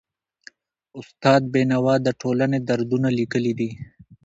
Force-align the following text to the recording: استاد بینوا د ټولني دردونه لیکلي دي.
استاد 0.99 1.41
بینوا 1.53 1.95
د 2.03 2.07
ټولني 2.21 2.59
دردونه 2.67 3.09
لیکلي 3.19 3.53
دي. 3.59 3.69